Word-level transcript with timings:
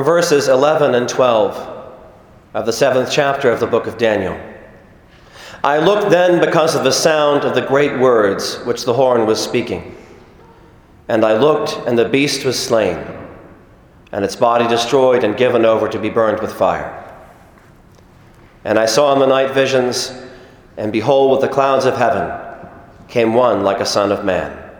from 0.00 0.06
verses 0.06 0.48
11 0.48 0.94
and 0.94 1.06
12 1.06 1.54
of 2.54 2.64
the 2.64 2.72
seventh 2.72 3.12
chapter 3.12 3.50
of 3.50 3.60
the 3.60 3.66
book 3.66 3.86
of 3.86 3.98
Daniel. 3.98 4.34
I 5.62 5.76
looked 5.76 6.08
then 6.08 6.40
because 6.40 6.74
of 6.74 6.84
the 6.84 6.90
sound 6.90 7.44
of 7.44 7.54
the 7.54 7.60
great 7.60 8.00
words 8.00 8.56
which 8.64 8.86
the 8.86 8.94
horn 8.94 9.26
was 9.26 9.38
speaking. 9.38 9.94
And 11.08 11.22
I 11.22 11.36
looked, 11.36 11.76
and 11.86 11.98
the 11.98 12.08
beast 12.08 12.46
was 12.46 12.58
slain, 12.58 12.96
and 14.10 14.24
its 14.24 14.34
body 14.36 14.66
destroyed 14.66 15.22
and 15.22 15.36
given 15.36 15.66
over 15.66 15.86
to 15.86 15.98
be 15.98 16.08
burned 16.08 16.40
with 16.40 16.54
fire. 16.54 16.96
And 18.64 18.78
I 18.78 18.86
saw 18.86 19.12
in 19.12 19.18
the 19.18 19.26
night 19.26 19.50
visions, 19.50 20.14
and 20.78 20.90
behold, 20.90 21.30
with 21.30 21.42
the 21.42 21.54
clouds 21.54 21.84
of 21.84 21.98
heaven 21.98 22.70
came 23.08 23.34
one 23.34 23.64
like 23.64 23.80
a 23.80 23.84
son 23.84 24.12
of 24.12 24.24
man. 24.24 24.70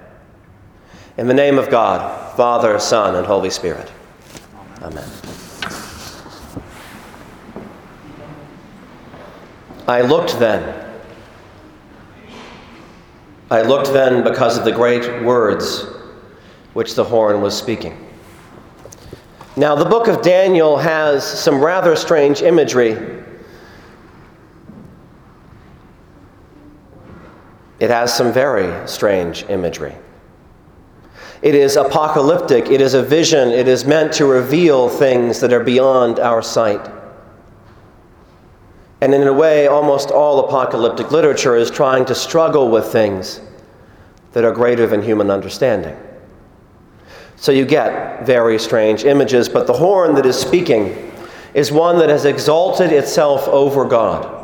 In 1.19 1.29
the 1.29 1.35
name 1.35 1.59
of 1.59 1.69
God, 1.69 2.35
Father, 2.39 2.79
Son, 2.79 3.17
and 3.17 3.27
Holy 3.27 3.51
Spirit. 3.51 3.93
Amen. 4.83 5.09
I 9.87 10.01
looked 10.03 10.39
then. 10.39 10.87
I 13.51 13.63
looked 13.63 13.93
then 13.93 14.23
because 14.23 14.57
of 14.57 14.65
the 14.65 14.73
great 14.73 15.23
words 15.23 15.85
which 16.73 16.95
the 16.95 17.05
horn 17.05 17.41
was 17.41 17.57
speaking. 17.57 18.07
Now, 19.57 19.75
the 19.75 19.85
book 19.85 20.07
of 20.07 20.23
Daniel 20.23 20.77
has 20.77 21.25
some 21.25 21.61
rather 21.61 21.97
strange 21.97 22.41
imagery. 22.41 22.93
It 27.81 27.91
has 27.91 28.15
some 28.15 28.33
very 28.33 28.87
strange 28.87 29.45
imagery. 29.49 29.97
It 31.43 31.55
is 31.55 31.77
apocalyptic, 31.77 32.67
it 32.71 32.81
is 32.81 32.95
a 32.95 33.03
vision, 33.03 33.49
it 33.49 33.67
is 33.67 33.87
meant 33.87 34.13
to 34.15 34.27
reveal 34.27 34.89
things 34.89 35.41
that 35.41 35.53
are 35.53 35.65
beyond 35.65 36.19
our 36.19 36.43
sight. 36.43 36.91
And 39.01 39.15
in 39.15 39.27
a 39.27 39.33
way, 39.33 39.67
almost 39.67 40.11
all 40.11 40.45
apocalyptic 40.47 41.11
literature 41.11 41.57
is 41.57 41.71
trying 41.71 42.05
to 42.07 42.15
struggle 42.15 42.71
with 42.71 42.93
things 42.93 43.41
that 44.33 44.45
are 44.45 44.53
greater 44.53 44.87
than 44.87 45.03
human 45.03 45.31
understanding. 45.31 45.97
So 47.37 47.53
you 47.53 47.65
get 47.65 48.27
very 48.27 48.59
strange 48.59 49.05
images, 49.05 49.49
but 49.49 49.67
the 49.67 49.73
horn 49.73 50.15
that 50.17 50.27
is 50.27 50.39
speaking 50.39 51.11
is 51.55 51.73
one 51.73 51.99
that 51.99 52.11
has 52.11 52.27
exalted 52.27 52.93
itself 52.93 53.49
over 53.49 53.87
God. 53.87 54.37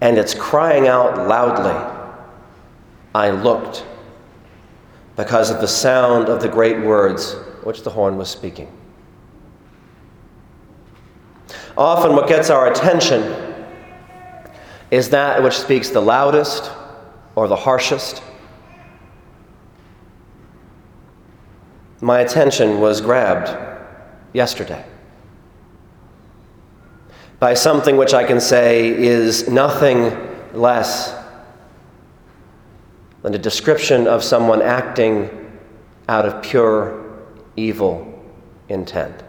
And 0.00 0.16
it's 0.16 0.32
crying 0.32 0.88
out 0.88 1.28
loudly 1.28 1.74
I 3.14 3.30
looked 3.30 3.84
because 5.18 5.50
of 5.50 5.60
the 5.60 5.66
sound 5.66 6.28
of 6.28 6.40
the 6.40 6.48
great 6.48 6.78
words 6.78 7.32
which 7.64 7.82
the 7.82 7.90
horn 7.90 8.16
was 8.16 8.30
speaking. 8.30 8.72
Often, 11.76 12.12
what 12.12 12.28
gets 12.28 12.50
our 12.50 12.70
attention 12.70 13.34
is 14.92 15.10
that 15.10 15.42
which 15.42 15.54
speaks 15.58 15.90
the 15.90 16.00
loudest 16.00 16.70
or 17.34 17.48
the 17.48 17.56
harshest. 17.56 18.22
My 22.00 22.20
attention 22.20 22.78
was 22.78 23.00
grabbed 23.00 23.50
yesterday 24.32 24.84
by 27.40 27.54
something 27.54 27.96
which 27.96 28.14
I 28.14 28.22
can 28.22 28.40
say 28.40 28.88
is 28.88 29.48
nothing 29.48 30.16
less 30.52 31.17
than 33.22 33.34
a 33.34 33.38
description 33.38 34.06
of 34.06 34.22
someone 34.22 34.62
acting 34.62 35.28
out 36.08 36.24
of 36.24 36.42
pure 36.42 37.18
evil 37.56 38.22
intent. 38.68 39.22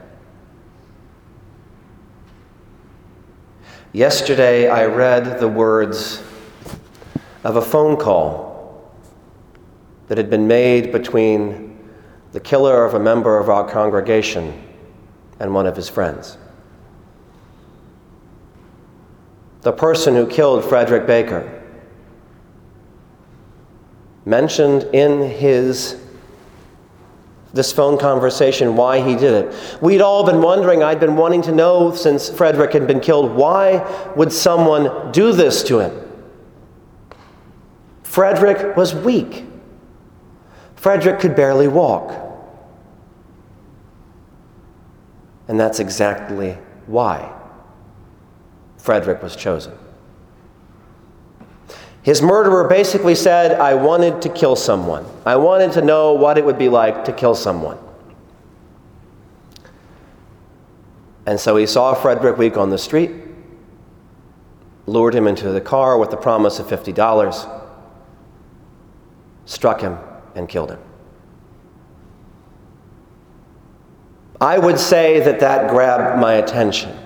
Yesterday, 3.92 4.70
I 4.70 4.86
read 4.86 5.40
the 5.40 5.48
words 5.48 6.22
of 7.44 7.56
a 7.56 7.62
phone 7.62 7.98
call 7.98 8.94
that 10.08 10.18
had 10.18 10.30
been 10.30 10.48
made 10.48 10.92
between 10.92 11.80
the 12.32 12.40
killer 12.40 12.86
of 12.86 12.94
a 12.94 13.00
member 13.00 13.40
of 13.40 13.50
our 13.50 13.68
congregation 13.68 14.64
and 15.40 15.54
one 15.54 15.66
of 15.66 15.76
his 15.76 15.90
friends. 15.90 16.38
The 19.62 19.72
person 19.72 20.16
who 20.16 20.28
killed 20.28 20.64
Frederick 20.64 21.08
Baker 21.08 21.59
mentioned 24.26 24.84
in 24.94 25.22
his 25.22 26.00
this 27.52 27.72
phone 27.72 27.98
conversation 27.98 28.76
why 28.76 29.02
he 29.02 29.16
did 29.16 29.46
it. 29.46 29.82
We'd 29.82 30.02
all 30.02 30.24
been 30.24 30.42
wondering, 30.42 30.84
I'd 30.84 31.00
been 31.00 31.16
wanting 31.16 31.42
to 31.44 31.52
know 31.52 31.96
since 31.96 32.30
Frederick 32.30 32.74
had 32.74 32.86
been 32.86 33.00
killed, 33.00 33.32
why 33.32 33.78
would 34.16 34.32
someone 34.32 35.12
do 35.12 35.32
this 35.34 35.64
to 35.64 35.80
him? 35.80 36.08
Frederick 38.04 38.76
was 38.78 38.94
weak. 38.94 39.46
Frederick 40.76 41.20
could 41.20 41.36
barely 41.36 41.68
walk. 41.68 42.14
And 45.48 45.60
that's 45.60 45.80
exactly 45.80 46.58
why 46.86 47.34
Frederick 48.78 49.24
was 49.24 49.36
chosen. 49.36 49.78
His 52.02 52.22
murderer 52.22 52.68
basically 52.68 53.16
said, 53.16 53.60
I 53.60 53.74
wanted 53.74 54.22
to 54.22 54.30
kill 54.30 54.56
someone. 54.56 55.06
I 55.26 55.36
wanted 55.36 55.74
to 55.74 55.82
know 55.82 56.14
what 56.14 56.38
it 56.38 56.46
would 56.46 56.58
be 56.58 56.70
like 56.70 57.06
to 57.06 57.14
kill 57.14 57.36
someone. 57.36 57.78
And 61.26 61.40
so 61.40 61.58
he 61.58 61.66
saw 61.66 61.94
Frederick 61.94 62.38
weak 62.38 62.58
on 62.58 62.70
the 62.70 62.78
street, 62.78 63.12
lured 64.88 65.14
him 65.14 65.28
into 65.28 65.52
the 65.52 65.62
car 65.62 65.98
with 65.98 66.10
the 66.10 66.18
promise 66.18 66.58
of 66.58 66.68
$50, 66.68 67.64
struck 69.46 69.82
him, 69.82 69.98
and 70.36 70.48
killed 70.48 70.72
him. 70.72 70.80
I 74.42 74.58
would 74.58 74.80
say 74.80 75.20
that 75.20 75.42
that 75.42 75.70
grabbed 75.70 76.20
my 76.20 76.36
attention 76.36 76.98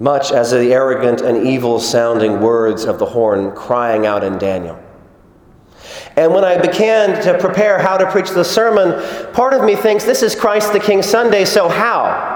much 0.00 0.32
as 0.32 0.50
the 0.50 0.72
arrogant 0.72 1.20
and 1.20 1.46
evil 1.46 1.78
sounding 1.78 2.40
words 2.40 2.84
of 2.84 2.98
the 2.98 3.04
horn 3.04 3.52
crying 3.52 4.06
out 4.06 4.24
in 4.24 4.38
Daniel. 4.38 4.82
And 6.16 6.34
when 6.34 6.42
I 6.42 6.58
began 6.58 7.22
to 7.22 7.38
prepare 7.38 7.78
how 7.78 7.98
to 7.98 8.10
preach 8.10 8.30
the 8.30 8.44
sermon, 8.44 9.32
part 9.32 9.52
of 9.52 9.62
me 9.62 9.76
thinks 9.76 10.04
this 10.04 10.22
is 10.22 10.34
Christ 10.34 10.72
the 10.72 10.80
King 10.80 11.02
Sunday, 11.02 11.44
so 11.44 11.68
how? 11.68 12.28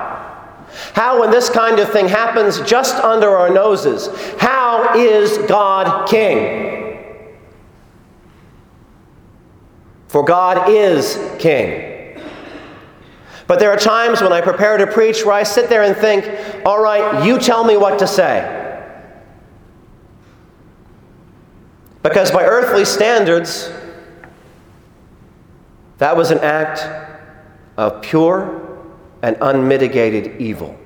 How, 0.93 1.21
when 1.21 1.31
this 1.31 1.49
kind 1.49 1.79
of 1.79 1.91
thing 1.91 2.07
happens 2.07 2.61
just 2.61 2.97
under 2.97 3.31
our 3.31 3.53
noses, 3.53 4.09
how 4.39 4.95
is 4.97 5.39
God 5.49 6.09
King? 6.09 7.01
For 10.09 10.23
God 10.23 10.69
is 10.69 11.19
King. 11.39 11.94
But 13.47 13.59
there 13.61 13.71
are 13.71 13.77
times 13.77 14.23
when 14.23 14.33
I 14.33 14.41
prepare 14.41 14.79
to 14.79 14.87
preach 14.87 15.25
where 15.25 15.35
I 15.35 15.43
sit 15.43 15.69
there 15.69 15.83
and 15.83 15.95
think, 15.97 16.25
all 16.65 16.81
right, 16.81 17.27
you 17.27 17.39
tell 17.39 17.65
me 17.65 17.77
what 17.77 17.99
to 17.99 18.07
say. 18.07 18.63
Because 22.03 22.31
by 22.31 22.45
earthly 22.45 22.85
standards, 22.85 23.71
that 25.99 26.17
was 26.17 26.31
an 26.31 26.39
act 26.39 26.87
of 27.77 28.03
pure 28.03 28.79
and 29.23 29.37
unmitigated 29.41 30.41
evil. 30.41 30.79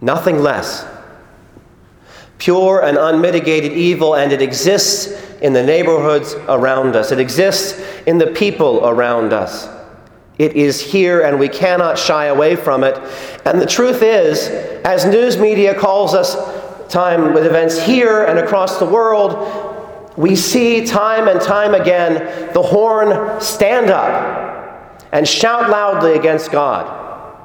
Nothing 0.00 0.38
less. 0.38 0.86
Pure 2.38 2.84
and 2.84 2.96
unmitigated 2.96 3.72
evil, 3.72 4.14
and 4.14 4.32
it 4.32 4.40
exists 4.40 5.08
in 5.40 5.52
the 5.52 5.62
neighborhoods 5.62 6.34
around 6.48 6.96
us, 6.96 7.12
it 7.12 7.20
exists 7.20 7.82
in 8.06 8.18
the 8.18 8.28
people 8.28 8.86
around 8.86 9.32
us. 9.32 9.68
It 10.40 10.56
is 10.56 10.80
here 10.80 11.20
and 11.20 11.38
we 11.38 11.50
cannot 11.50 11.98
shy 11.98 12.24
away 12.24 12.56
from 12.56 12.82
it. 12.82 12.96
And 13.44 13.60
the 13.60 13.66
truth 13.66 14.00
is, 14.00 14.48
as 14.86 15.04
news 15.04 15.36
media 15.36 15.78
calls 15.78 16.14
us 16.14 16.34
time 16.90 17.34
with 17.34 17.44
events 17.44 17.78
here 17.78 18.24
and 18.24 18.38
across 18.38 18.78
the 18.78 18.86
world, 18.86 20.16
we 20.16 20.34
see 20.34 20.86
time 20.86 21.28
and 21.28 21.42
time 21.42 21.74
again 21.74 22.54
the 22.54 22.62
horn 22.62 23.38
stand 23.38 23.90
up 23.90 25.06
and 25.12 25.28
shout 25.28 25.68
loudly 25.68 26.14
against 26.14 26.50
God. 26.50 27.36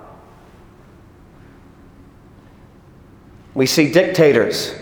We 3.56 3.66
see 3.66 3.92
dictators 3.92 4.74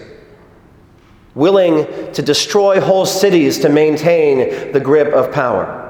willing 1.33 1.87
to 2.13 2.21
destroy 2.21 2.79
whole 2.79 3.07
cities 3.07 3.57
to 3.61 3.69
maintain 3.69 4.71
the 4.71 4.79
grip 4.79 5.11
of 5.15 5.31
power. 5.33 5.82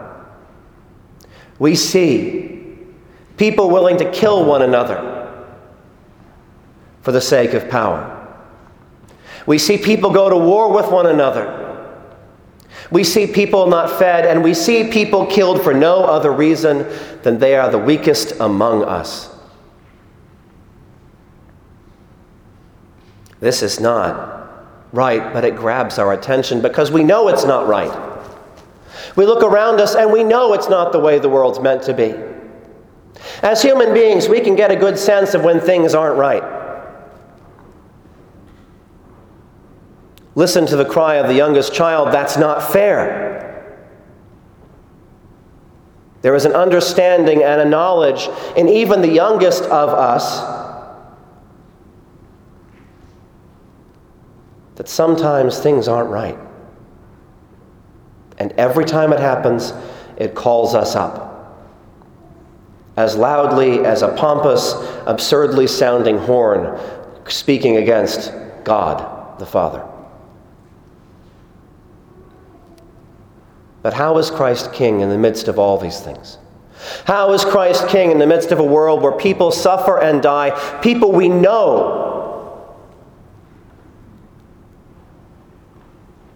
We 1.59 1.75
see 1.75 2.77
people 3.37 3.69
willing 3.69 3.97
to 3.97 4.11
kill 4.11 4.45
one 4.45 4.61
another 4.61 5.09
for 7.01 7.11
the 7.11 7.21
sake 7.21 7.53
of 7.53 7.69
power. 7.69 8.09
We 9.45 9.57
see 9.57 9.77
people 9.77 10.11
go 10.11 10.29
to 10.29 10.37
war 10.37 10.73
with 10.73 10.89
one 10.89 11.07
another. 11.07 11.59
We 12.91 13.03
see 13.03 13.27
people 13.27 13.67
not 13.67 13.89
fed, 13.99 14.25
and 14.25 14.43
we 14.43 14.53
see 14.53 14.89
people 14.89 15.25
killed 15.25 15.61
for 15.61 15.73
no 15.73 16.03
other 16.05 16.31
reason 16.31 16.87
than 17.23 17.39
they 17.39 17.55
are 17.55 17.69
the 17.69 17.77
weakest 17.77 18.39
among 18.39 18.83
us. 18.83 19.29
This 23.39 23.61
is 23.61 23.79
not 23.79 24.49
right, 24.93 25.33
but 25.33 25.43
it 25.43 25.55
grabs 25.55 25.99
our 25.99 26.13
attention 26.13 26.61
because 26.61 26.91
we 26.91 27.03
know 27.03 27.27
it's 27.27 27.45
not 27.45 27.67
right. 27.67 28.12
We 29.15 29.25
look 29.25 29.43
around 29.43 29.79
us 29.79 29.95
and 29.95 30.11
we 30.11 30.23
know 30.23 30.53
it's 30.53 30.69
not 30.69 30.91
the 30.91 30.99
way 30.99 31.19
the 31.19 31.29
world's 31.29 31.59
meant 31.59 31.83
to 31.83 31.93
be. 31.93 32.15
As 33.41 33.61
human 33.61 33.93
beings, 33.93 34.27
we 34.27 34.41
can 34.41 34.55
get 34.55 34.71
a 34.71 34.75
good 34.75 34.97
sense 34.97 35.33
of 35.33 35.43
when 35.43 35.59
things 35.59 35.93
aren't 35.93 36.17
right. 36.17 36.43
Listen 40.35 40.65
to 40.65 40.75
the 40.75 40.85
cry 40.85 41.15
of 41.15 41.27
the 41.27 41.35
youngest 41.35 41.73
child 41.73 42.11
that's 42.11 42.37
not 42.37 42.71
fair. 42.71 43.33
There 46.21 46.35
is 46.35 46.45
an 46.45 46.53
understanding 46.53 47.43
and 47.43 47.61
a 47.61 47.65
knowledge 47.65 48.29
in 48.55 48.67
even 48.69 49.01
the 49.01 49.11
youngest 49.11 49.63
of 49.65 49.89
us 49.89 50.39
that 54.75 54.87
sometimes 54.87 55.59
things 55.59 55.87
aren't 55.87 56.09
right. 56.09 56.37
And 58.37 58.51
every 58.53 58.85
time 58.85 59.13
it 59.13 59.19
happens, 59.19 59.73
it 60.17 60.35
calls 60.35 60.75
us 60.75 60.95
up. 60.95 61.31
As 62.95 63.15
loudly 63.15 63.85
as 63.85 64.01
a 64.01 64.09
pompous, 64.09 64.73
absurdly 65.05 65.67
sounding 65.67 66.17
horn 66.17 66.79
speaking 67.27 67.77
against 67.77 68.31
God 68.63 69.39
the 69.39 69.45
Father. 69.45 69.83
But 73.81 73.93
how 73.93 74.17
is 74.17 74.29
Christ 74.29 74.71
king 74.73 75.01
in 75.01 75.09
the 75.09 75.17
midst 75.17 75.47
of 75.47 75.59
all 75.59 75.77
these 75.77 75.99
things? 75.99 76.37
How 77.05 77.33
is 77.33 77.43
Christ 77.43 77.87
king 77.87 78.11
in 78.11 78.19
the 78.19 78.27
midst 78.27 78.51
of 78.51 78.59
a 78.59 78.63
world 78.63 79.01
where 79.01 79.11
people 79.11 79.51
suffer 79.51 79.99
and 79.99 80.21
die, 80.21 80.79
people 80.81 81.11
we 81.11 81.29
know, 81.29 82.75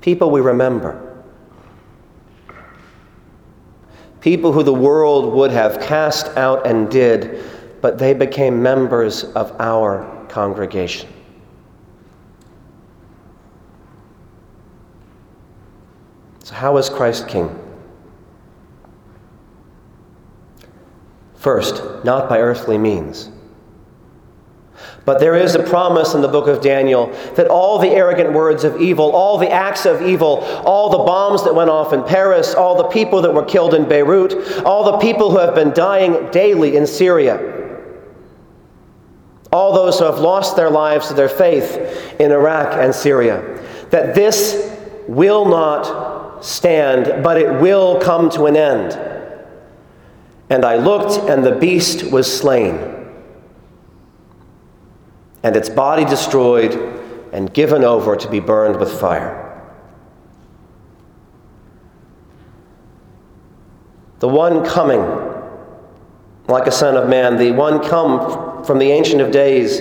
people 0.01 0.29
we 0.31 0.41
remember? 0.41 1.06
People 4.27 4.51
who 4.51 4.61
the 4.61 4.73
world 4.73 5.33
would 5.33 5.51
have 5.51 5.79
cast 5.79 6.27
out 6.35 6.67
and 6.67 6.91
did, 6.91 7.41
but 7.79 7.97
they 7.97 8.13
became 8.13 8.61
members 8.61 9.23
of 9.35 9.55
our 9.61 10.25
congregation. 10.27 11.07
So, 16.43 16.53
how 16.55 16.75
is 16.75 16.89
Christ 16.89 17.29
king? 17.29 17.57
First, 21.35 21.81
not 22.03 22.27
by 22.27 22.41
earthly 22.41 22.77
means. 22.77 23.31
But 25.07 25.21
there 25.21 25.35
is 25.35 25.55
a 25.55 25.63
promise 25.63 26.15
in 26.15 26.21
the 26.21 26.27
book 26.27 26.49
of 26.49 26.61
Daniel 26.61 27.07
that 27.35 27.47
all 27.47 27.79
the 27.79 27.87
arrogant 27.87 28.33
words 28.33 28.65
of 28.65 28.81
evil, 28.81 29.09
all 29.15 29.37
the 29.37 29.49
acts 29.49 29.85
of 29.85 30.01
evil, 30.01 30.39
all 30.65 30.89
the 30.89 30.97
bombs 30.97 31.45
that 31.45 31.55
went 31.55 31.69
off 31.69 31.93
in 31.93 32.03
Paris, 32.03 32.53
all 32.53 32.75
the 32.75 32.89
people 32.89 33.21
that 33.21 33.33
were 33.33 33.45
killed 33.45 33.73
in 33.73 33.87
Beirut, 33.87 34.65
all 34.65 34.83
the 34.83 34.97
people 34.97 35.31
who 35.31 35.37
have 35.37 35.55
been 35.55 35.71
dying 35.71 36.29
daily 36.31 36.75
in 36.75 36.85
Syria, 36.85 37.39
all 39.53 39.71
those 39.71 39.97
who 39.97 40.03
have 40.03 40.19
lost 40.19 40.57
their 40.57 40.69
lives 40.69 41.07
to 41.07 41.13
their 41.13 41.29
faith 41.29 41.77
in 42.19 42.33
Iraq 42.33 42.73
and 42.73 42.93
Syria, 42.93 43.63
that 43.91 44.13
this 44.13 44.77
will 45.07 45.45
not 45.45 46.43
stand, 46.43 47.23
but 47.23 47.37
it 47.37 47.61
will 47.61 47.97
come 48.01 48.29
to 48.31 48.45
an 48.45 48.57
end. 48.57 48.99
And 50.49 50.65
I 50.65 50.75
looked, 50.75 51.29
and 51.29 51.45
the 51.45 51.55
beast 51.55 52.11
was 52.11 52.27
slain 52.29 52.96
and 55.47 55.55
its 55.55 55.69
body 55.69 56.03
destroyed 56.03 56.73
and 57.31 57.53
given 57.53 57.81
over 57.81 58.17
to 58.17 58.29
be 58.29 58.41
burned 58.41 58.77
with 58.77 58.99
fire. 58.99 59.65
The 64.19 64.27
one 64.27 64.65
coming, 64.65 64.99
like 66.49 66.67
a 66.67 66.71
Son 66.71 66.97
of 66.97 67.07
Man, 67.07 67.37
the 67.37 67.53
one 67.53 67.81
come 67.81 68.65
from 68.65 68.77
the 68.77 68.91
Ancient 68.91 69.21
of 69.21 69.31
Days 69.31 69.79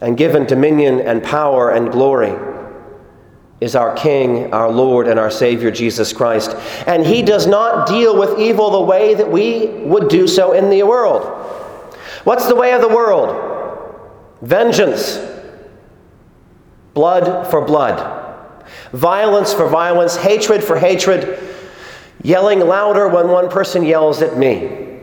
and 0.00 0.18
given 0.18 0.44
dominion 0.44 1.02
and 1.02 1.22
power 1.22 1.70
and 1.70 1.92
glory 1.92 2.34
is 3.60 3.76
our 3.76 3.94
King, 3.94 4.52
our 4.52 4.72
Lord, 4.72 5.06
and 5.06 5.20
our 5.20 5.30
Savior, 5.30 5.70
Jesus 5.70 6.12
Christ. 6.12 6.56
And 6.88 7.06
He 7.06 7.22
does 7.22 7.46
not 7.46 7.86
deal 7.86 8.18
with 8.18 8.40
evil 8.40 8.70
the 8.70 8.80
way 8.80 9.14
that 9.14 9.30
we 9.30 9.68
would 9.84 10.08
do 10.08 10.26
so 10.26 10.52
in 10.52 10.68
the 10.68 10.82
world. 10.82 11.22
What's 12.24 12.48
the 12.48 12.56
way 12.56 12.72
of 12.72 12.80
the 12.80 12.88
world? 12.88 13.47
Vengeance, 14.42 15.18
blood 16.94 17.50
for 17.50 17.64
blood, 17.64 18.64
violence 18.92 19.52
for 19.52 19.68
violence, 19.68 20.16
hatred 20.16 20.62
for 20.62 20.78
hatred, 20.78 21.42
yelling 22.22 22.60
louder 22.60 23.08
when 23.08 23.28
one 23.28 23.48
person 23.48 23.84
yells 23.84 24.22
at 24.22 24.38
me, 24.38 25.00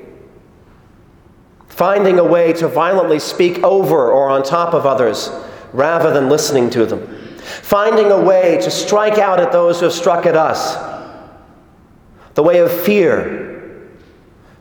finding 1.67 2.19
a 2.19 2.23
way 2.23 2.53
to 2.53 2.67
violently 2.67 3.19
speak 3.19 3.61
over 3.63 4.09
or 4.09 4.29
on 4.29 4.41
top 4.41 4.73
of 4.73 4.85
others 4.85 5.29
rather 5.73 6.13
than 6.13 6.29
listening 6.29 6.69
to 6.69 6.85
them, 6.85 7.05
finding 7.37 8.11
a 8.11 8.21
way 8.21 8.57
to 8.61 8.71
strike 8.71 9.17
out 9.17 9.41
at 9.41 9.51
those 9.51 9.79
who 9.79 9.85
have 9.85 9.93
struck 9.93 10.25
at 10.25 10.35
us, 10.35 10.75
the 12.35 12.43
way 12.43 12.59
of 12.59 12.71
fear, 12.71 13.89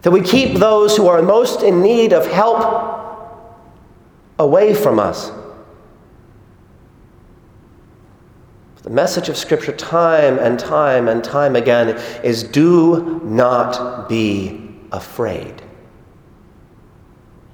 that 0.02 0.11
we 0.11 0.21
keep 0.21 0.59
those 0.59 0.97
who 0.97 1.07
are 1.07 1.23
most 1.23 1.62
in 1.62 1.81
need 1.81 2.12
of 2.12 2.26
help 2.26 2.94
away 4.38 4.75
from 4.75 4.99
us. 4.99 5.31
The 8.83 8.91
message 8.91 9.31
of 9.31 9.38
Scripture, 9.38 9.73
time 9.73 10.38
and 10.38 10.59
time 10.59 11.09
and 11.09 11.25
time 11.25 11.57
again, 11.57 11.99
is 12.23 12.43
do 12.43 13.21
not 13.25 14.11
be 14.11 14.76
afraid, 14.93 15.62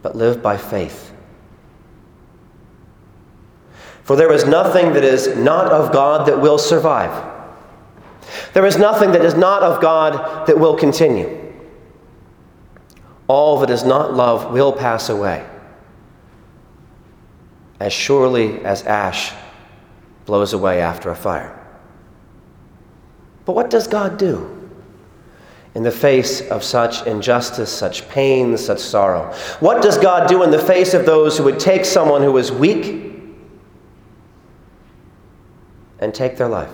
but 0.02 0.16
live 0.16 0.42
by 0.42 0.56
faith. 0.56 1.14
For 4.02 4.16
there 4.16 4.32
is 4.32 4.44
nothing 4.44 4.92
that 4.94 5.04
is 5.04 5.36
not 5.36 5.70
of 5.70 5.92
God 5.92 6.26
that 6.26 6.40
will 6.40 6.58
survive. 6.58 7.28
There 8.52 8.66
is 8.66 8.76
nothing 8.76 9.12
that 9.12 9.24
is 9.24 9.34
not 9.34 9.62
of 9.62 9.80
God 9.80 10.48
that 10.48 10.58
will 10.58 10.76
continue. 10.76 11.54
All 13.28 13.60
that 13.60 13.70
is 13.70 13.84
not 13.84 14.14
love 14.14 14.52
will 14.52 14.72
pass 14.72 15.08
away 15.08 15.46
as 17.80 17.92
surely 17.92 18.64
as 18.64 18.84
ash 18.84 19.32
blows 20.26 20.52
away 20.52 20.80
after 20.80 21.10
a 21.10 21.16
fire. 21.16 21.56
But 23.44 23.54
what 23.56 23.70
does 23.70 23.88
God 23.88 24.18
do? 24.18 24.60
in 25.74 25.82
the 25.82 25.90
face 25.90 26.40
of 26.50 26.64
such 26.64 27.06
injustice, 27.06 27.70
such 27.70 28.08
pain, 28.08 28.56
such 28.56 28.80
sorrow? 28.80 29.32
What 29.60 29.82
does 29.82 29.96
God 29.98 30.28
do 30.28 30.42
in 30.42 30.50
the 30.50 30.58
face 30.58 30.94
of 30.94 31.06
those 31.06 31.38
who 31.38 31.44
would 31.44 31.60
take 31.60 31.84
someone 31.84 32.22
who 32.22 32.36
is 32.36 32.50
weak 32.50 33.14
and 36.00 36.12
take 36.12 36.36
their 36.36 36.48
life? 36.48 36.72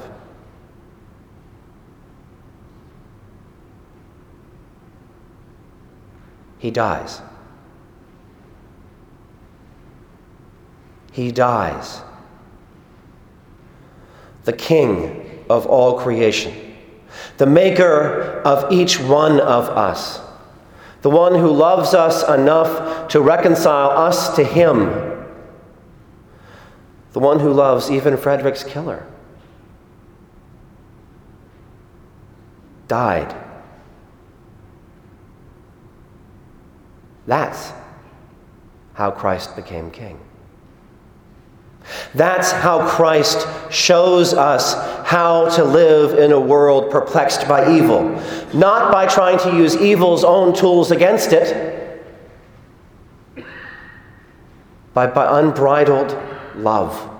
He 6.58 6.70
dies. 6.70 7.20
He 11.16 11.32
dies. 11.32 12.02
The 14.44 14.52
King 14.52 15.44
of 15.48 15.64
all 15.64 15.98
creation, 15.98 16.52
the 17.38 17.46
Maker 17.46 18.42
of 18.44 18.70
each 18.70 19.00
one 19.00 19.40
of 19.40 19.70
us, 19.70 20.20
the 21.00 21.08
one 21.08 21.34
who 21.34 21.50
loves 21.50 21.94
us 21.94 22.22
enough 22.28 23.08
to 23.08 23.22
reconcile 23.22 23.92
us 23.92 24.36
to 24.36 24.44
Him, 24.44 24.90
the 27.14 27.20
one 27.20 27.40
who 27.40 27.50
loves 27.50 27.90
even 27.90 28.18
Frederick's 28.18 28.62
killer, 28.62 29.06
died. 32.88 33.34
That's 37.26 37.72
how 38.92 39.10
Christ 39.12 39.56
became 39.56 39.90
king. 39.90 40.20
That's 42.14 42.50
how 42.50 42.88
Christ 42.88 43.46
shows 43.70 44.34
us 44.34 44.74
how 45.06 45.48
to 45.50 45.64
live 45.64 46.18
in 46.18 46.32
a 46.32 46.40
world 46.40 46.90
perplexed 46.90 47.46
by 47.46 47.76
evil. 47.76 48.10
Not 48.52 48.90
by 48.90 49.06
trying 49.06 49.38
to 49.40 49.56
use 49.56 49.76
evil's 49.76 50.24
own 50.24 50.54
tools 50.54 50.90
against 50.90 51.32
it, 51.32 51.76
but 54.94 55.14
by 55.14 55.38
unbridled 55.40 56.16
love. 56.56 57.12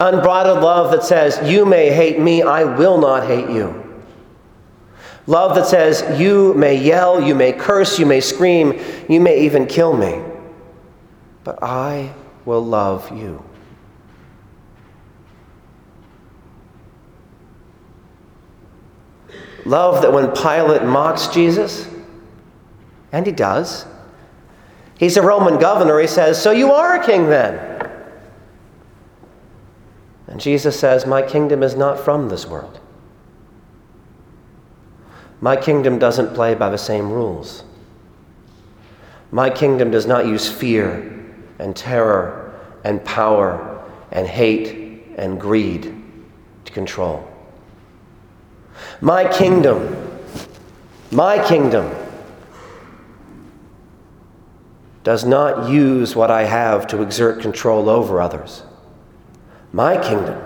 Unbridled 0.00 0.60
love 0.60 0.90
that 0.90 1.02
says, 1.02 1.40
You 1.50 1.64
may 1.64 1.90
hate 1.90 2.18
me, 2.18 2.42
I 2.42 2.64
will 2.64 2.98
not 2.98 3.26
hate 3.26 3.48
you. 3.48 3.80
Love 5.26 5.54
that 5.54 5.66
says, 5.66 6.20
You 6.20 6.52
may 6.54 6.76
yell, 6.76 7.22
you 7.22 7.34
may 7.34 7.52
curse, 7.52 7.98
you 7.98 8.06
may 8.06 8.20
scream, 8.20 8.78
you 9.08 9.20
may 9.20 9.40
even 9.44 9.66
kill 9.66 9.96
me, 9.96 10.20
but 11.44 11.62
I 11.62 12.12
will 12.46 12.64
love 12.64 13.16
you. 13.16 13.44
Love 19.66 20.02
that 20.02 20.12
when 20.12 20.30
Pilate 20.32 20.82
mocks 20.82 21.28
Jesus, 21.28 21.88
and 23.12 23.24
he 23.24 23.32
does, 23.32 23.86
he's 24.98 25.16
a 25.16 25.22
Roman 25.22 25.58
governor, 25.58 25.98
he 26.00 26.06
says, 26.06 26.40
So 26.40 26.50
you 26.50 26.72
are 26.72 27.00
a 27.00 27.04
king 27.04 27.28
then. 27.28 27.70
And 30.26 30.40
Jesus 30.40 30.78
says, 30.78 31.06
My 31.06 31.22
kingdom 31.22 31.62
is 31.62 31.76
not 31.76 32.00
from 32.00 32.28
this 32.28 32.46
world. 32.46 32.80
My 35.40 35.56
kingdom 35.56 35.98
doesn't 35.98 36.34
play 36.34 36.54
by 36.54 36.70
the 36.70 36.78
same 36.78 37.10
rules. 37.10 37.64
My 39.30 39.50
kingdom 39.50 39.90
does 39.90 40.06
not 40.06 40.26
use 40.26 40.50
fear 40.50 41.13
and 41.64 41.74
terror 41.74 42.54
and 42.84 43.02
power 43.06 43.82
and 44.12 44.28
hate 44.28 45.02
and 45.16 45.40
greed 45.40 45.96
to 46.66 46.72
control. 46.72 47.26
My 49.00 49.26
kingdom, 49.26 49.96
my 51.10 51.42
kingdom, 51.48 51.90
does 55.04 55.24
not 55.24 55.70
use 55.70 56.14
what 56.14 56.30
I 56.30 56.44
have 56.44 56.86
to 56.88 57.00
exert 57.00 57.40
control 57.40 57.88
over 57.88 58.20
others. 58.20 58.62
My 59.72 59.96
kingdom 59.96 60.42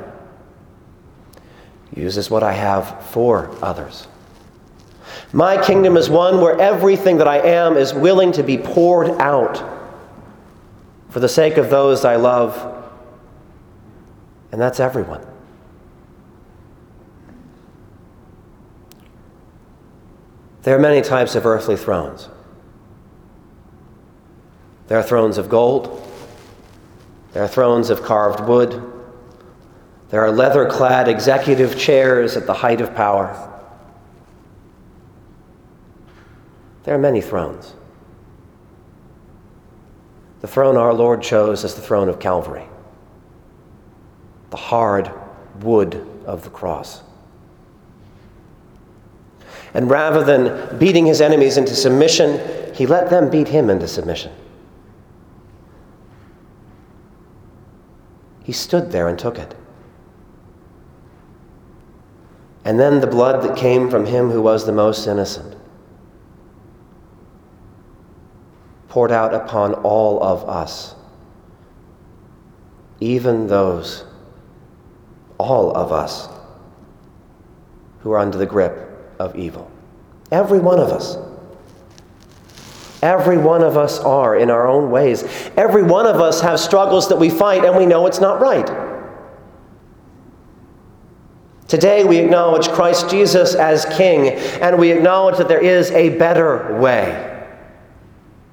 uses 1.96 2.30
what 2.30 2.44
I 2.44 2.52
have 2.52 3.04
for 3.06 3.52
others. 3.60 4.06
My 5.32 5.60
kingdom 5.60 5.96
is 5.96 6.08
one 6.08 6.40
where 6.40 6.60
everything 6.60 7.16
that 7.18 7.26
I 7.26 7.38
am 7.38 7.76
is 7.76 7.92
willing 7.92 8.30
to 8.32 8.44
be 8.44 8.56
poured 8.56 9.10
out 9.20 9.77
for 11.08 11.20
the 11.20 11.28
sake 11.28 11.56
of 11.56 11.70
those 11.70 12.04
I 12.04 12.16
love, 12.16 12.84
and 14.52 14.60
that's 14.60 14.80
everyone. 14.80 15.24
There 20.62 20.76
are 20.76 20.80
many 20.80 21.00
types 21.00 21.34
of 21.34 21.46
earthly 21.46 21.76
thrones. 21.76 22.28
There 24.88 24.98
are 24.98 25.02
thrones 25.02 25.38
of 25.38 25.48
gold. 25.48 26.04
There 27.32 27.42
are 27.42 27.48
thrones 27.48 27.90
of 27.90 28.02
carved 28.02 28.40
wood. 28.40 28.82
There 30.10 30.22
are 30.22 30.30
leather 30.30 30.68
clad 30.68 31.08
executive 31.08 31.78
chairs 31.78 32.36
at 32.36 32.46
the 32.46 32.54
height 32.54 32.80
of 32.80 32.94
power. 32.94 33.44
There 36.84 36.94
are 36.94 36.98
many 36.98 37.20
thrones. 37.20 37.74
The 40.40 40.46
throne 40.46 40.76
our 40.76 40.94
Lord 40.94 41.22
chose 41.22 41.64
is 41.64 41.74
the 41.74 41.82
throne 41.82 42.08
of 42.08 42.20
Calvary, 42.20 42.64
the 44.50 44.56
hard 44.56 45.10
wood 45.60 46.06
of 46.26 46.44
the 46.44 46.50
cross. 46.50 47.02
And 49.74 49.90
rather 49.90 50.24
than 50.24 50.78
beating 50.78 51.06
his 51.06 51.20
enemies 51.20 51.56
into 51.56 51.74
submission, 51.74 52.74
he 52.74 52.86
let 52.86 53.10
them 53.10 53.30
beat 53.30 53.48
him 53.48 53.68
into 53.68 53.88
submission. 53.88 54.32
He 58.44 58.52
stood 58.52 58.92
there 58.92 59.08
and 59.08 59.18
took 59.18 59.38
it. 59.38 59.54
And 62.64 62.78
then 62.78 63.00
the 63.00 63.06
blood 63.06 63.42
that 63.42 63.56
came 63.56 63.90
from 63.90 64.06
him 64.06 64.30
who 64.30 64.40
was 64.40 64.64
the 64.64 64.72
most 64.72 65.06
innocent 65.06 65.57
poured 68.88 69.12
out 69.12 69.34
upon 69.34 69.74
all 69.74 70.22
of 70.22 70.48
us, 70.48 70.94
even 73.00 73.46
those, 73.46 74.04
all 75.36 75.76
of 75.76 75.92
us, 75.92 76.28
who 78.00 78.12
are 78.12 78.18
under 78.18 78.38
the 78.38 78.46
grip 78.46 79.14
of 79.18 79.36
evil. 79.36 79.70
Every 80.30 80.58
one 80.58 80.80
of 80.80 80.88
us. 80.88 81.16
Every 83.02 83.38
one 83.38 83.62
of 83.62 83.76
us 83.76 84.00
are 84.00 84.36
in 84.36 84.50
our 84.50 84.66
own 84.66 84.90
ways. 84.90 85.22
Every 85.56 85.82
one 85.82 86.06
of 86.06 86.16
us 86.20 86.40
have 86.40 86.58
struggles 86.58 87.08
that 87.08 87.16
we 87.16 87.30
fight 87.30 87.64
and 87.64 87.76
we 87.76 87.86
know 87.86 88.06
it's 88.06 88.20
not 88.20 88.40
right. 88.40 88.66
Today 91.68 92.02
we 92.02 92.16
acknowledge 92.16 92.68
Christ 92.68 93.10
Jesus 93.10 93.54
as 93.54 93.84
King 93.96 94.30
and 94.60 94.78
we 94.78 94.90
acknowledge 94.90 95.36
that 95.36 95.48
there 95.48 95.62
is 95.62 95.90
a 95.90 96.08
better 96.16 96.78
way 96.80 97.27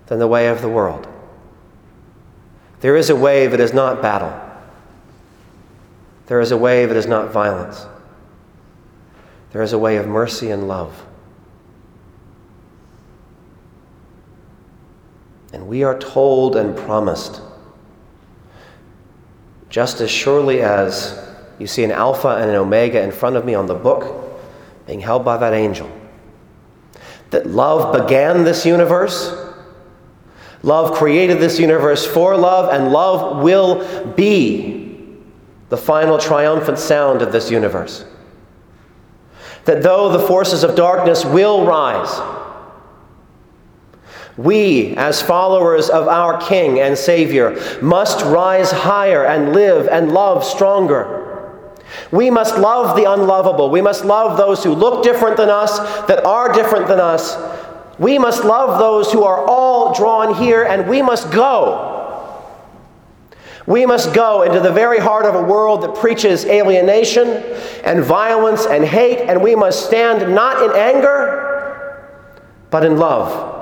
than 0.08 0.20
the 0.20 0.28
way 0.28 0.48
of 0.48 0.62
the 0.62 0.70
world. 0.70 1.08
There 2.82 2.96
is 2.96 3.10
a 3.10 3.16
way 3.16 3.48
that 3.48 3.60
is 3.60 3.74
not 3.74 4.02
battle. 4.02 4.42
There 6.28 6.40
is 6.40 6.52
a 6.52 6.58
way 6.58 6.86
that 6.86 6.98
is 6.98 7.08
not 7.08 7.32
violence. 7.32 7.86
There 9.52 9.62
is 9.62 9.74
a 9.74 9.80
way 9.80 9.98
of 9.98 10.08
mercy 10.08 10.52
and 10.52 10.68
love. 10.68 11.06
And 15.54 15.68
we 15.68 15.84
are 15.84 15.98
told 15.98 16.56
and 16.58 16.76
promised, 16.76 17.42
just 19.70 20.02
as 20.02 20.12
surely 20.12 20.62
as 20.62 21.18
you 21.60 21.68
see 21.68 21.84
an 21.84 21.92
Alpha 21.92 22.30
and 22.30 22.50
an 22.50 22.56
Omega 22.56 23.02
in 23.02 23.12
front 23.12 23.38
of 23.38 23.46
me 23.46 23.56
on 23.56 23.66
the 23.66 23.76
book, 23.76 24.42
being 24.86 25.00
held 25.00 25.24
by 25.24 25.38
that 25.38 25.54
angel, 25.54 25.90
that 27.30 27.48
love 27.48 27.94
began 27.94 28.44
this 28.44 28.66
universe. 28.66 29.45
Love 30.66 30.94
created 30.98 31.40
this 31.40 31.60
universe 31.60 32.06
for 32.06 32.36
love, 32.36 32.74
and 32.74 32.92
love 32.92 33.44
will 33.44 34.14
be 34.16 35.16
the 35.70 35.78
final 35.78 36.18
triumphant 36.18 36.80
sound 36.80 37.22
of 37.22 37.32
this 37.32 37.50
universe 37.50 38.04
that 39.66 39.82
though 39.82 40.12
the 40.12 40.28
forces 40.28 40.64
of 40.64 40.76
darkness 40.76 41.26
will 41.26 41.66
rise, 41.66 42.22
we, 44.38 44.96
as 44.98 45.22
followers 45.22 45.90
of 45.90 46.08
our 46.08 46.40
King 46.42 46.80
and 46.80 46.98
Savior, 46.98 47.80
must 47.82 48.24
rise 48.26 48.72
higher 48.72 49.26
and 49.26 49.54
live 49.54 49.88
and 49.88 50.12
love 50.12 50.44
stronger. 50.44 51.72
We 52.12 52.30
must 52.30 52.58
love 52.58 52.98
the 52.98 53.10
unlovable. 53.10 53.70
We 53.70 53.82
must 53.82 54.04
love 54.04 54.38
those 54.38 54.64
who 54.64 54.74
look 54.74 55.04
different 55.04 55.38
than 55.38 55.50
us, 55.50 55.80
that 56.08 56.26
are 56.26 56.52
different 56.52 56.88
than 56.88 57.00
us. 57.00 57.36
We 57.98 58.20
must 58.20 58.44
love 58.44 58.80
those 58.80 59.12
who 59.12 59.24
are 59.24 59.46
all 59.48 59.94
drawn 59.94 60.36
here, 60.36 60.64
and 60.64 60.88
we 60.90 61.02
must 61.02 61.32
go 61.32 61.96
we 63.68 63.86
must 63.86 64.14
go 64.14 64.44
into 64.44 64.60
the 64.60 64.72
very 64.72 65.00
heart 65.00 65.26
of 65.26 65.34
a 65.34 65.42
world 65.42 65.82
that 65.82 65.96
preaches 65.96 66.46
alienation 66.46 67.28
and 67.84 68.04
violence 68.04 68.66
and 68.68 68.86
hate, 68.86 69.22
and 69.28 69.42
we 69.42 69.56
must 69.56 69.88
stand 69.88 70.34
not 70.36 70.62
in 70.62 70.72
anger, 70.76 72.14
but 72.70 72.86
in 72.86 72.98
love. 72.98 73.54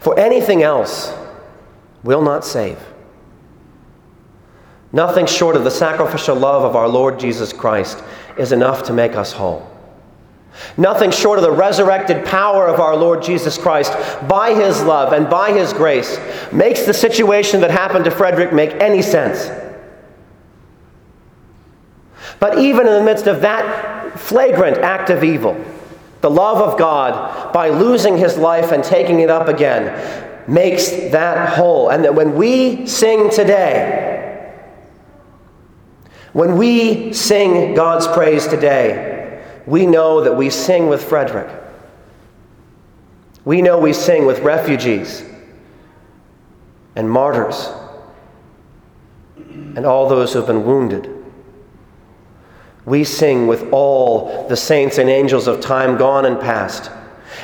For 0.00 0.18
anything 0.18 0.62
else 0.62 1.12
will 2.02 2.22
not 2.22 2.44
save. 2.44 2.78
Nothing 4.92 5.26
short 5.26 5.56
of 5.56 5.62
the 5.62 5.70
sacrificial 5.70 6.34
love 6.34 6.64
of 6.64 6.74
our 6.74 6.88
Lord 6.88 7.20
Jesus 7.20 7.52
Christ 7.52 8.02
is 8.38 8.50
enough 8.50 8.82
to 8.84 8.92
make 8.92 9.14
us 9.14 9.32
whole. 9.32 9.75
Nothing 10.76 11.10
short 11.10 11.38
of 11.38 11.44
the 11.44 11.52
resurrected 11.52 12.24
power 12.24 12.66
of 12.66 12.80
our 12.80 12.96
Lord 12.96 13.22
Jesus 13.22 13.56
Christ 13.56 13.92
by 14.28 14.54
his 14.54 14.82
love 14.82 15.12
and 15.12 15.28
by 15.28 15.52
his 15.52 15.72
grace 15.72 16.18
makes 16.52 16.84
the 16.84 16.94
situation 16.94 17.60
that 17.60 17.70
happened 17.70 18.04
to 18.04 18.10
Frederick 18.10 18.52
make 18.52 18.72
any 18.74 19.02
sense. 19.02 19.50
But 22.38 22.58
even 22.58 22.86
in 22.86 22.92
the 22.92 23.02
midst 23.02 23.26
of 23.26 23.40
that 23.40 24.18
flagrant 24.18 24.78
act 24.78 25.10
of 25.10 25.24
evil, 25.24 25.62
the 26.20 26.30
love 26.30 26.58
of 26.58 26.78
God, 26.78 27.52
by 27.52 27.68
losing 27.68 28.18
his 28.18 28.36
life 28.36 28.72
and 28.72 28.82
taking 28.82 29.20
it 29.20 29.30
up 29.30 29.48
again, 29.48 30.24
makes 30.48 30.90
that 30.90 31.56
whole. 31.56 31.90
And 31.90 32.04
that 32.04 32.14
when 32.14 32.34
we 32.34 32.86
sing 32.86 33.30
today, 33.30 34.52
when 36.32 36.56
we 36.58 37.12
sing 37.12 37.74
God's 37.74 38.06
praise 38.08 38.46
today, 38.46 39.15
we 39.66 39.84
know 39.84 40.22
that 40.22 40.36
we 40.36 40.48
sing 40.48 40.88
with 40.88 41.04
Frederick. 41.04 41.50
We 43.44 43.62
know 43.62 43.78
we 43.78 43.92
sing 43.92 44.26
with 44.26 44.40
refugees 44.40 45.24
and 46.94 47.10
martyrs 47.10 47.70
and 49.36 49.84
all 49.84 50.08
those 50.08 50.32
who 50.32 50.38
have 50.38 50.46
been 50.46 50.64
wounded. 50.64 51.12
We 52.84 53.02
sing 53.04 53.46
with 53.48 53.72
all 53.72 54.48
the 54.48 54.56
saints 54.56 54.98
and 54.98 55.10
angels 55.10 55.48
of 55.48 55.60
time 55.60 55.96
gone 55.96 56.24
and 56.24 56.40
past. 56.40 56.90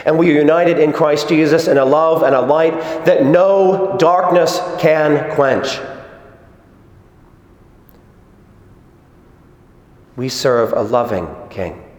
And 0.06 0.18
we 0.18 0.30
are 0.30 0.38
united 0.38 0.78
in 0.78 0.92
Christ 0.92 1.28
Jesus 1.28 1.66
in 1.66 1.76
a 1.76 1.84
love 1.84 2.22
and 2.22 2.34
a 2.34 2.40
light 2.40 3.04
that 3.04 3.24
no 3.24 3.96
darkness 3.98 4.60
can 4.78 5.34
quench. 5.34 5.78
We 10.16 10.28
serve 10.28 10.72
a 10.72 10.82
loving 10.82 11.26
King. 11.50 11.91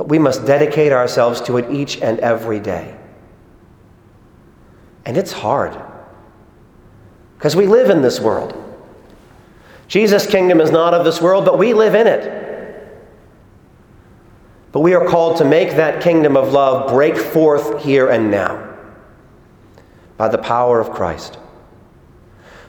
But 0.00 0.08
we 0.08 0.18
must 0.18 0.46
dedicate 0.46 0.92
ourselves 0.92 1.42
to 1.42 1.58
it 1.58 1.70
each 1.70 2.00
and 2.00 2.18
every 2.20 2.58
day. 2.58 2.96
And 5.04 5.18
it's 5.18 5.30
hard 5.30 5.78
because 7.36 7.54
we 7.54 7.66
live 7.66 7.90
in 7.90 8.00
this 8.00 8.18
world. 8.18 8.54
Jesus' 9.88 10.26
kingdom 10.26 10.58
is 10.58 10.70
not 10.70 10.94
of 10.94 11.04
this 11.04 11.20
world, 11.20 11.44
but 11.44 11.58
we 11.58 11.74
live 11.74 11.94
in 11.94 12.06
it. 12.06 12.98
But 14.72 14.80
we 14.80 14.94
are 14.94 15.06
called 15.06 15.36
to 15.36 15.44
make 15.44 15.76
that 15.76 16.02
kingdom 16.02 16.34
of 16.34 16.50
love 16.50 16.88
break 16.88 17.18
forth 17.18 17.82
here 17.82 18.08
and 18.08 18.30
now 18.30 18.74
by 20.16 20.28
the 20.28 20.38
power 20.38 20.80
of 20.80 20.92
Christ. 20.92 21.36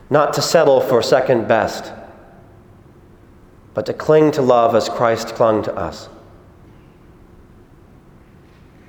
Not 0.09 0.33
to 0.33 0.41
settle 0.41 0.81
for 0.81 1.01
second 1.01 1.47
best, 1.47 1.93
but 3.73 3.85
to 3.85 3.93
cling 3.93 4.31
to 4.31 4.41
love 4.41 4.75
as 4.75 4.89
Christ 4.89 5.29
clung 5.29 5.63
to 5.63 5.73
us. 5.73 6.09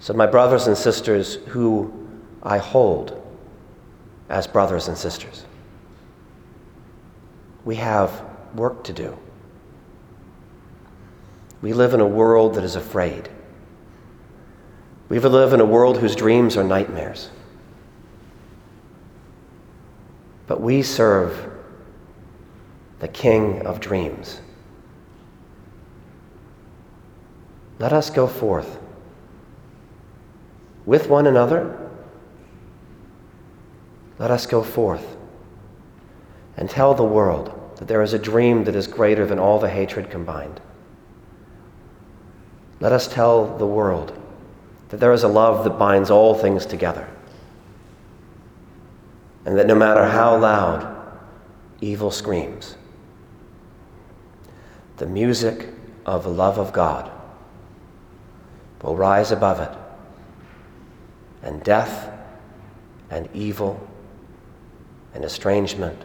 So, 0.03 0.13
my 0.13 0.27
brothers 0.27 0.67
and 0.67 0.77
sisters, 0.77 1.37
who 1.47 2.09
I 2.43 2.59
hold 2.59 3.23
as 4.29 4.49
brothers 4.49 4.89
and 4.89 4.99
sisters, 4.99 5.45
we 7.65 7.77
have 7.77 8.25
work 8.57 8.83
to 8.83 8.93
do. 8.93 9.17
We 11.61 11.73
live 11.73 11.95
in 11.95 12.01
a 12.01 12.07
world 12.07 12.57
that 12.57 12.65
is 12.65 12.75
afraid. 12.75 13.29
We 15.09 15.21
live 15.21 15.53
in 15.53 15.61
a 15.61 15.65
world 15.65 15.99
whose 15.99 16.17
dreams 16.17 16.57
are 16.57 16.65
nightmares. 16.65 17.31
But 20.49 20.61
we 20.61 20.83
serve 20.83 21.49
the 22.99 23.07
King 23.07 23.65
of 23.65 23.79
dreams. 23.79 24.41
Let 27.79 27.93
us 27.93 28.11
go 28.11 28.27
forth 28.27 28.82
with 30.85 31.09
one 31.09 31.27
another. 31.27 31.79
Let 34.19 34.31
us 34.31 34.47
go 34.47 34.63
forth 34.63 35.17
and 36.57 36.69
tell 36.69 36.95
the 36.95 37.05
world 37.05 37.59
that 37.77 37.89
there 37.89 38.03
is 38.03 38.13
a 38.13 38.19
dream 38.19 38.65
that 38.65 38.77
is 38.77 38.87
greater 38.87 39.27
than 39.27 39.39
all 39.39 39.59
the 39.59 39.71
hatred 39.71 40.11
combined. 40.11 40.61
Let 42.81 42.93
us 42.93 43.09
tell 43.09 43.57
the 43.59 43.67
world 43.67 44.19
that 44.89 44.99
there 44.99 45.13
is 45.13 45.23
a 45.23 45.29
love 45.29 45.65
that 45.65 45.79
binds 45.79 46.11
all 46.11 46.35
things 46.35 46.67
together, 46.67 47.09
and 49.47 49.57
that 49.57 49.67
no 49.67 49.75
matter 49.75 50.07
how 50.07 50.37
loud 50.37 50.97
evil 51.81 52.11
screams, 52.11 52.77
the 54.99 55.07
music 55.07 55.69
of 56.05 56.25
the 56.25 56.31
love 56.31 56.59
of 56.59 56.73
God 56.73 57.11
will 58.83 58.97
rise 58.97 59.33
above 59.33 59.61
it, 59.61 59.71
and 61.43 61.63
death 61.63 62.11
and 63.11 63.29
evil 63.35 63.87
and 65.15 65.25
estrangement 65.25 66.01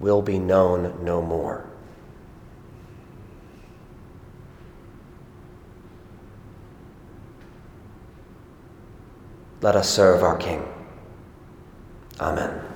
will 0.00 0.22
be 0.22 0.38
known 0.38 1.04
no 1.04 1.22
more. 1.22 1.64
Let 9.60 9.74
us 9.74 9.88
serve 9.88 10.22
our 10.22 10.36
King. 10.36 10.62
Amen. 12.20 12.67